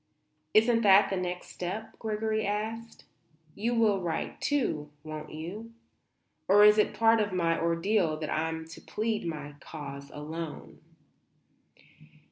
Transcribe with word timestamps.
"Isn't 0.55 0.81
that 0.81 1.11
the 1.11 1.15
next 1.15 1.49
step?" 1.49 1.99
Gregory 1.99 2.43
asked. 2.43 3.05
"You 3.53 3.75
will 3.75 4.01
write, 4.01 4.41
too, 4.41 4.89
won't 5.03 5.31
you? 5.31 5.73
Or 6.47 6.63
is 6.63 6.79
it 6.79 6.95
part 6.95 7.19
of 7.21 7.31
my 7.33 7.59
ordeal 7.61 8.17
that 8.17 8.31
I'm 8.31 8.65
to 8.69 8.81
plead 8.81 9.27
my 9.27 9.53
cause 9.59 10.09
alone?" 10.11 10.79